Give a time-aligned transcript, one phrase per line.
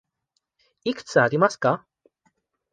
[0.83, 1.85] いくつありますか。